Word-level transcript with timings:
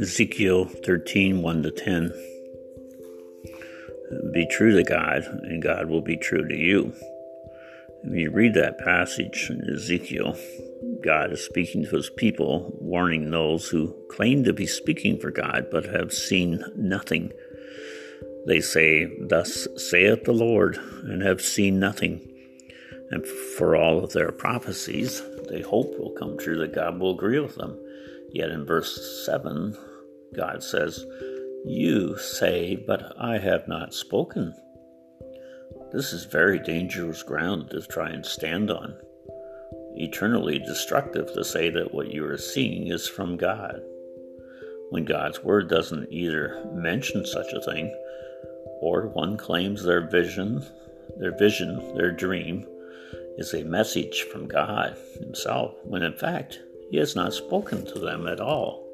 Ezekiel 0.00 0.64
13 0.64 1.42
1 1.42 1.62
to 1.62 1.70
10. 1.70 2.12
Be 4.32 4.46
true 4.50 4.76
to 4.76 4.82
God, 4.82 5.22
and 5.42 5.62
God 5.62 5.88
will 5.88 6.00
be 6.00 6.16
true 6.16 6.48
to 6.48 6.56
you. 6.56 6.92
When 8.02 8.18
you 8.18 8.30
read 8.30 8.54
that 8.54 8.78
passage 8.78 9.50
in 9.50 9.74
Ezekiel, 9.74 10.36
God 11.04 11.32
is 11.32 11.44
speaking 11.44 11.84
to 11.84 11.96
his 11.96 12.10
people, 12.10 12.74
warning 12.80 13.30
those 13.30 13.68
who 13.68 13.94
claim 14.10 14.42
to 14.44 14.52
be 14.52 14.66
speaking 14.66 15.18
for 15.20 15.30
God 15.30 15.66
but 15.70 15.84
have 15.84 16.12
seen 16.12 16.64
nothing. 16.74 17.30
They 18.46 18.60
say, 18.60 19.08
Thus 19.20 19.68
saith 19.76 20.24
the 20.24 20.32
Lord, 20.32 20.76
and 21.04 21.22
have 21.22 21.42
seen 21.42 21.78
nothing. 21.78 22.29
And 23.10 23.26
for 23.26 23.74
all 23.74 24.02
of 24.02 24.12
their 24.12 24.30
prophecies, 24.30 25.22
they 25.48 25.62
hope 25.62 25.98
will 25.98 26.12
come 26.12 26.38
true 26.38 26.58
that 26.58 26.74
God 26.74 27.00
will 27.00 27.10
agree 27.10 27.40
with 27.40 27.56
them. 27.56 27.76
Yet 28.30 28.50
in 28.50 28.64
verse 28.64 29.24
7, 29.26 29.76
God 30.34 30.62
says, 30.62 31.04
You 31.66 32.16
say, 32.18 32.76
but 32.76 33.12
I 33.18 33.38
have 33.38 33.66
not 33.66 33.94
spoken. 33.94 34.54
This 35.92 36.12
is 36.12 36.24
very 36.24 36.60
dangerous 36.60 37.24
ground 37.24 37.70
to 37.70 37.82
try 37.82 38.10
and 38.10 38.24
stand 38.24 38.70
on. 38.70 38.94
Eternally 39.96 40.60
destructive 40.60 41.32
to 41.34 41.44
say 41.44 41.68
that 41.70 41.92
what 41.92 42.12
you 42.12 42.24
are 42.24 42.38
seeing 42.38 42.86
is 42.86 43.08
from 43.08 43.36
God. 43.36 43.82
When 44.90 45.04
God's 45.04 45.42
word 45.42 45.68
doesn't 45.68 46.12
either 46.12 46.64
mention 46.72 47.26
such 47.26 47.52
a 47.52 47.60
thing, 47.60 47.92
or 48.80 49.08
one 49.08 49.36
claims 49.36 49.82
their 49.82 50.08
vision, 50.08 50.64
their 51.18 51.36
vision, 51.36 51.96
their 51.96 52.12
dream, 52.12 52.66
is 53.38 53.54
a 53.54 53.64
message 53.64 54.22
from 54.32 54.48
God 54.48 54.96
Himself, 55.18 55.74
when 55.84 56.02
in 56.02 56.14
fact 56.14 56.60
He 56.90 56.96
has 56.98 57.16
not 57.16 57.34
spoken 57.34 57.84
to 57.86 57.98
them 57.98 58.26
at 58.26 58.40
all. 58.40 58.86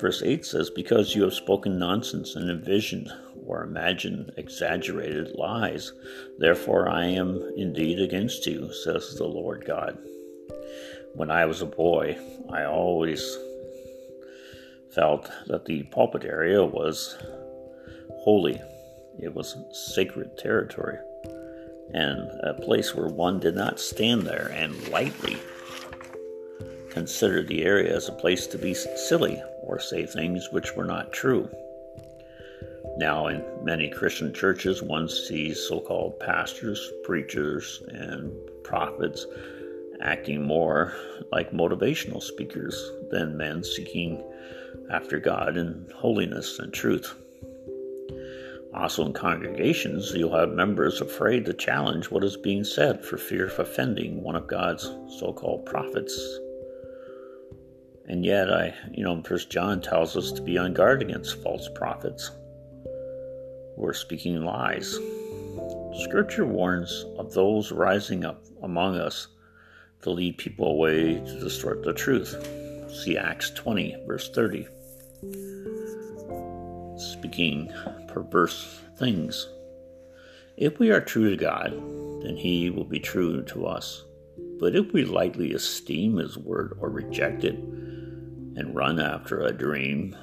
Verse 0.00 0.22
8 0.22 0.44
says, 0.44 0.70
Because 0.70 1.14
you 1.14 1.22
have 1.22 1.34
spoken 1.34 1.78
nonsense 1.78 2.36
and 2.36 2.50
envisioned 2.50 3.10
or 3.46 3.62
imagined 3.62 4.32
exaggerated 4.36 5.34
lies, 5.36 5.92
therefore 6.38 6.88
I 6.88 7.06
am 7.06 7.52
indeed 7.56 8.00
against 8.00 8.46
you, 8.46 8.72
says 8.72 9.14
the 9.16 9.24
Lord 9.24 9.64
God. 9.64 9.98
When 11.14 11.30
I 11.30 11.46
was 11.46 11.62
a 11.62 11.66
boy, 11.66 12.18
I 12.50 12.64
always 12.64 13.38
felt 14.94 15.30
that 15.46 15.64
the 15.64 15.84
pulpit 15.84 16.24
area 16.24 16.64
was 16.64 17.16
holy, 18.20 18.60
it 19.20 19.34
was 19.34 19.56
sacred 19.94 20.36
territory, 20.36 20.98
and 21.94 22.28
a 22.42 22.54
place 22.54 22.94
where 22.94 23.08
one 23.08 23.38
did 23.38 23.54
not 23.54 23.80
stand 23.80 24.22
there 24.22 24.50
and 24.54 24.88
lightly 24.88 25.38
consider 26.90 27.42
the 27.42 27.64
area 27.64 27.94
as 27.94 28.08
a 28.08 28.12
place 28.12 28.46
to 28.48 28.58
be 28.58 28.74
silly 28.74 29.42
or 29.62 29.80
say 29.80 30.04
things 30.04 30.48
which 30.50 30.74
were 30.76 30.84
not 30.84 31.12
true. 31.12 31.48
Now, 32.96 33.28
in 33.28 33.44
many 33.62 33.88
Christian 33.88 34.32
churches, 34.32 34.82
one 34.82 35.08
sees 35.08 35.58
so 35.60 35.80
called 35.80 36.20
pastors, 36.20 36.92
preachers, 37.04 37.82
and 37.88 38.32
prophets 38.62 39.26
acting 40.00 40.42
more 40.42 40.94
like 41.32 41.50
motivational 41.52 42.22
speakers 42.22 42.92
than 43.10 43.36
men 43.36 43.64
seeking 43.64 44.22
after 44.90 45.18
God 45.18 45.56
in 45.56 45.88
holiness 45.94 46.58
and 46.58 46.72
truth. 46.72 47.14
Also, 48.74 49.06
in 49.06 49.12
congregations, 49.12 50.12
you'll 50.14 50.36
have 50.36 50.50
members 50.50 51.00
afraid 51.00 51.44
to 51.44 51.54
challenge 51.54 52.10
what 52.10 52.24
is 52.24 52.36
being 52.36 52.64
said 52.64 53.04
for 53.04 53.16
fear 53.16 53.46
of 53.46 53.58
offending 53.58 54.22
one 54.22 54.34
of 54.34 54.46
God's 54.46 54.82
so 55.18 55.32
called 55.32 55.64
prophets 55.64 56.38
and 58.06 58.24
yet, 58.24 58.52
I, 58.52 58.74
you 58.92 59.02
know, 59.02 59.22
First 59.22 59.50
John 59.50 59.80
tells 59.80 60.16
us 60.16 60.30
to 60.32 60.42
be 60.42 60.58
on 60.58 60.74
guard 60.74 61.00
against 61.02 61.42
false 61.42 61.68
prophets 61.74 62.30
who 63.76 63.84
are 63.86 63.94
speaking 63.94 64.44
lies. 64.44 64.98
Scripture 66.02 66.44
warns 66.44 67.04
of 67.18 67.32
those 67.32 67.72
rising 67.72 68.24
up 68.24 68.44
among 68.62 68.96
us 68.96 69.28
to 70.02 70.10
lead 70.10 70.36
people 70.36 70.66
away 70.66 71.14
to 71.14 71.40
distort 71.40 71.82
the 71.82 71.94
truth. 71.94 72.36
See 72.90 73.16
Acts 73.16 73.50
20, 73.50 74.04
verse 74.06 74.28
30. 74.30 74.68
Perverse 78.08 78.80
things. 78.96 79.48
If 80.56 80.78
we 80.78 80.90
are 80.90 81.00
true 81.00 81.30
to 81.30 81.36
God, 81.36 81.72
then 82.22 82.36
He 82.36 82.70
will 82.70 82.84
be 82.84 83.00
true 83.00 83.42
to 83.44 83.66
us. 83.66 84.04
But 84.60 84.76
if 84.76 84.92
we 84.92 85.04
lightly 85.04 85.52
esteem 85.52 86.16
His 86.18 86.38
word 86.38 86.76
or 86.80 86.90
reject 86.90 87.42
it, 87.44 87.56
and 88.56 88.74
run 88.74 89.00
after 89.00 89.40
a 89.40 89.52
dream, 89.52 90.16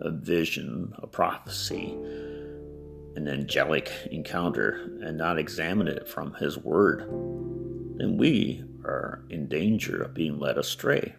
a 0.00 0.10
vision, 0.10 0.94
a 0.98 1.06
prophecy, 1.06 1.92
an 3.16 3.28
angelic 3.28 3.90
encounter, 4.10 4.98
and 5.02 5.18
not 5.18 5.38
examine 5.38 5.88
it 5.88 6.08
from 6.08 6.34
His 6.34 6.58
Word, 6.58 7.00
then 7.98 8.16
we 8.16 8.64
are 8.84 9.24
in 9.30 9.48
danger 9.48 10.02
of 10.02 10.14
being 10.14 10.38
led 10.38 10.58
astray. 10.58 11.14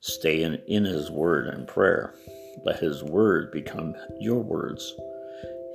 Stay 0.00 0.42
in, 0.42 0.54
in 0.66 0.84
His 0.84 1.10
Word 1.10 1.48
and 1.48 1.66
prayer. 1.66 2.14
Let 2.64 2.80
His 2.80 3.02
Word 3.02 3.50
become 3.52 3.94
your 4.20 4.42
words. 4.42 4.94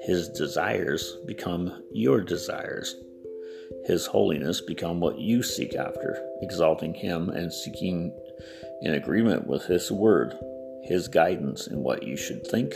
His 0.02 0.30
desires 0.30 1.18
become 1.26 1.84
your 1.92 2.22
desires. 2.22 2.96
His 3.86 4.06
holiness 4.06 4.62
become 4.62 5.00
what 5.00 5.20
you 5.20 5.44
seek 5.44 5.76
after, 5.76 6.24
exalting 6.42 6.94
Him 6.94 7.30
and 7.30 7.52
seeking 7.52 8.18
in 8.82 8.94
agreement 8.94 9.48
with 9.48 9.66
His 9.66 9.92
Word, 9.92 10.38
His 10.84 11.08
guidance 11.08 11.68
in 11.68 11.84
what 11.84 12.04
you 12.04 12.16
should 12.16 12.46
think 12.48 12.74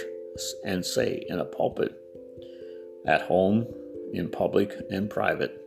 and 0.65 0.85
say 0.85 1.23
in 1.27 1.39
a 1.39 1.45
pulpit, 1.45 1.93
at 3.05 3.21
home, 3.21 3.67
in 4.13 4.29
public, 4.29 4.73
and 4.89 5.09
private. 5.09 5.57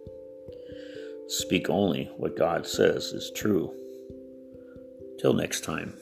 Speak 1.28 1.70
only 1.70 2.10
what 2.16 2.36
God 2.36 2.66
says 2.66 3.12
is 3.12 3.30
true. 3.34 3.72
Till 5.18 5.32
next 5.32 5.64
time. 5.64 5.94